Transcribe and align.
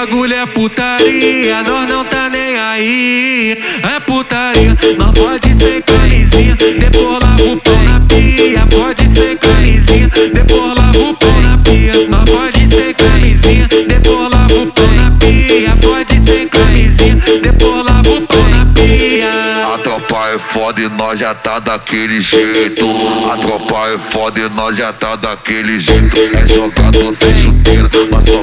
bagulho 0.00 0.32
é 0.32 0.46
putaria, 0.46 1.62
nós 1.62 1.90
não 1.90 2.02
tá 2.06 2.30
nem 2.30 2.56
aí. 2.56 3.58
É 3.82 4.00
putaria, 4.00 4.74
nós 4.96 5.14
pode 5.18 5.52
ser 5.52 5.82
camisinha, 5.82 6.56
depois 6.56 7.22
lava 7.22 7.44
o 7.44 7.56
pão 7.60 7.82
na 7.84 8.00
pia. 8.00 8.66
Fode 8.72 9.06
ser 9.10 9.36
camisinha, 9.36 10.08
depois 10.32 10.74
lava 10.78 10.98
o 10.98 11.14
pão 11.14 11.42
na 11.42 11.58
pia. 11.58 11.92
Nós 12.08 12.30
pode 12.30 12.66
ser 12.66 12.94
camisinha, 12.94 13.68
depois 13.68 14.30
lava 14.30 14.54
o 14.54 14.72
pão 14.72 14.90
na 14.94 15.10
pia. 15.18 15.76
Fode 15.82 16.18
ser 16.18 16.48
camisinha, 16.48 17.18
depois 17.42 17.84
lava 17.84 18.10
o 18.10 18.26
pão 18.26 18.48
na 18.48 18.66
pia. 18.72 19.30
A 19.74 19.78
tropa 19.78 20.16
é 20.34 20.38
foda 20.38 20.80
e 20.80 20.88
nós 20.88 21.20
já 21.20 21.34
tá 21.34 21.58
daquele 21.58 22.22
jeito. 22.22 22.86
A 23.30 23.36
tropa 23.36 23.88
é 23.90 23.98
foda 24.12 24.40
e 24.40 24.48
nós 24.48 24.78
já 24.78 24.94
tá 24.94 25.16
daquele 25.16 25.78
jeito. 25.78 26.16
É 26.34 26.46
jogador 26.46 27.14
sem 27.14 27.36
chuteira, 27.36 27.90
nós 28.10 28.24
só 28.24 28.39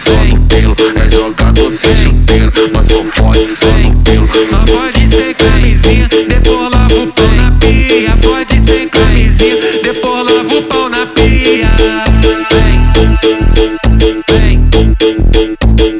só 0.00 0.10
fode 0.10 0.34
no 0.34 0.46
pelo. 0.46 0.76
É 0.96 1.10
jogador 1.10 1.72
sem 1.72 1.96
chuteira, 1.96 2.52
mas 2.72 2.86
só 2.86 3.04
fode 3.04 3.46
só 3.46 3.66
no 3.66 4.02
pelo. 4.02 4.28
Não 4.50 4.64
pode 4.64 5.06
ser 5.08 5.34
camisinha, 5.34 6.08
depois 6.28 6.70
lava 6.70 6.94
o 6.94 7.06
pau 7.12 7.28
na 7.32 7.50
pia. 7.52 8.16
Pode 8.22 8.60
ser 8.60 8.88
camisinha, 8.90 9.56
depois 9.82 10.24
lava 10.24 10.54
o 10.54 10.62
pau 10.62 10.88
na 10.88 11.06
pia. 11.06 11.70
Vem, 12.52 12.92
vem, 14.28 14.70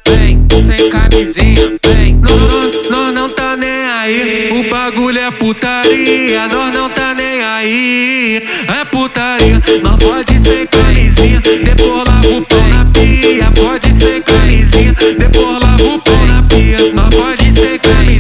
vem, 0.07 0.63
sem 0.63 0.91
camisinha, 0.91 1.73
vem. 1.85 2.17
Não, 2.17 2.37
não, 2.37 2.71
nós 2.91 3.15
não 3.15 3.29
tá 3.29 3.57
nem 3.57 3.87
aí. 3.87 4.66
O 4.66 4.71
bagulho 4.71 5.19
é 5.19 5.31
putaria, 5.31 6.49
nós 6.49 6.75
não 6.75 6.91
tá 6.91 7.15
nem 7.15 7.43
aí. 7.43 8.43
É 8.69 8.85
putaria, 8.85 9.05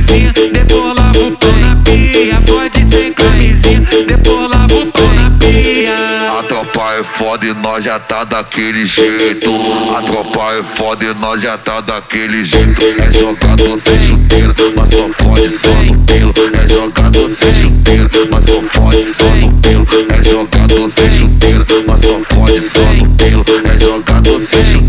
camisinha, 0.06 0.32
depois 0.52 0.94
lava 0.94 1.18
o 1.18 1.36
pau 1.36 1.52
na 1.52 1.76
pia. 1.76 2.40
Pode 2.46 2.84
ser 2.84 3.12
camisinha, 3.14 3.80
depois 4.06 4.50
lava 4.50 4.74
o 4.74 4.86
pau 4.86 5.12
na 5.14 5.30
pia. 5.32 5.94
A 6.38 6.42
tropa 6.42 6.80
é 6.94 7.04
foda 7.18 7.46
e 7.46 7.54
nós 7.54 7.84
já 7.84 7.98
tá 7.98 8.24
daquele 8.24 8.86
jeito. 8.86 9.50
A 9.96 10.02
tropa 10.02 10.54
é 10.54 10.62
foda 10.76 11.04
e 11.04 11.14
nós 11.14 11.42
já 11.42 11.58
tá 11.58 11.80
daquele 11.80 12.44
jeito. 12.44 12.82
É 13.00 13.12
jogador 13.12 13.78
sem 13.78 14.00
chuteira, 14.00 14.54
mas 14.76 14.90
só 14.90 15.08
fode 15.22 15.50
só 15.50 15.74
no 15.74 15.98
pelo. 16.04 16.32
É 16.54 16.68
jogador 16.68 17.30
sem 17.30 17.52
chuteira, 17.52 18.10
mas 18.30 18.44
só 18.44 18.62
fode 18.62 19.04
só 19.04 19.28
no 19.28 19.52
pelo. 19.60 19.86
É 20.10 20.24
jogador 20.24 20.90
sem 20.90 21.12
chuteira, 21.12 21.66
mas 21.86 22.00
só 22.00 22.20
fode 22.34 22.62
só 22.62 22.92
no 22.92 23.10
pelo. 23.16 23.44
É 23.64 23.80
jogador 23.80 24.40
sem 24.40 24.64
chuteira. 24.64 24.85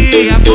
Yeah. 0.00 0.49